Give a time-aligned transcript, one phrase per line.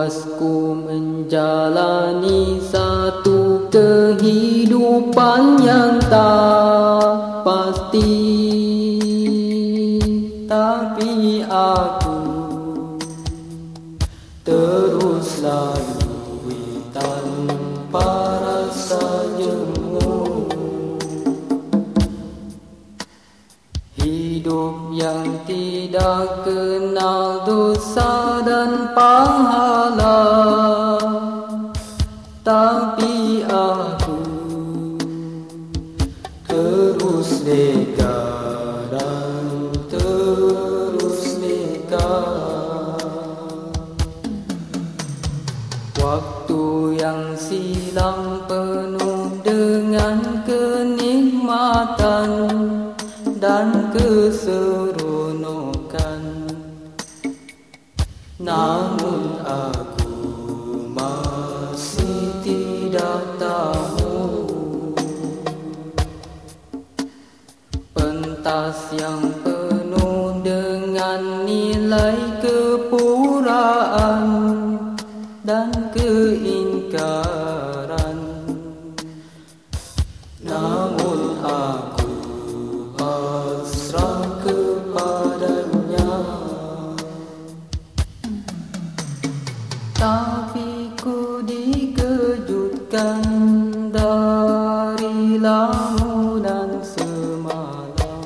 [0.00, 8.16] puasku menjalani satu kehidupan yang tak pasti.
[10.48, 12.16] Tapi aku
[14.40, 15.99] terus lalui
[24.20, 30.20] Hidup yang tidak kenal dosa dan pahala.
[32.44, 34.20] Tapi aku
[36.44, 38.20] terus lega
[38.92, 42.12] dan terus lega.
[45.96, 46.60] Waktu
[47.00, 52.28] yang silam penuh dengan kenikmatan
[53.40, 55.00] dan keseronokan.
[58.36, 60.12] Namun aku
[60.92, 64.52] masih tidak tahu.
[67.96, 74.28] Pentas yang penuh dengan nilai kepuraan
[75.48, 75.89] dan
[90.00, 93.20] Tapi ku dikejutkan
[93.92, 98.24] dari lamunan semalam.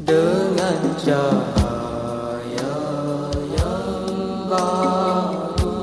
[0.00, 2.76] Dengan cahaya
[3.52, 5.76] yang baru.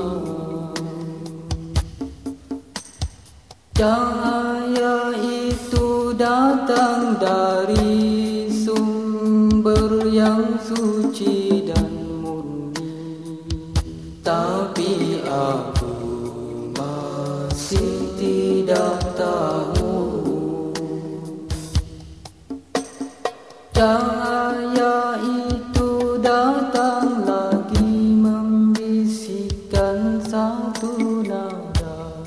[3.78, 11.57] Cahaya itu datang dari sumber yang suci
[14.28, 15.88] Tapi aku
[16.76, 19.96] masih tidak tahu.
[23.72, 27.88] Cahaya itu datang lagi
[28.20, 32.20] membisikkan satu nada.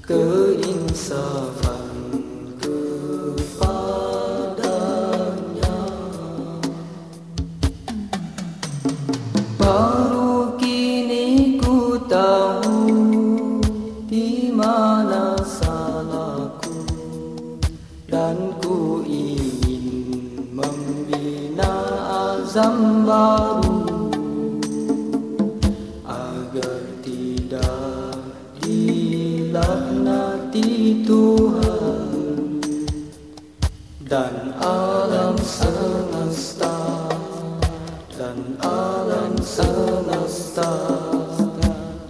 [0.00, 1.65] Keinsafan
[18.26, 21.78] dan ku ingin membina
[22.34, 24.10] azam baru
[26.02, 26.74] agar
[27.06, 28.18] tidak
[28.58, 29.86] dilaknati
[31.06, 32.10] Tuhan
[34.10, 36.74] dan alam semesta
[38.10, 40.74] dan alam semesta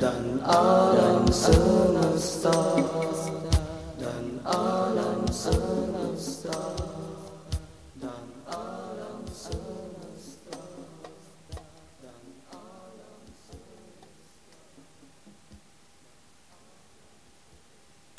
[0.01, 2.76] dan alam semesta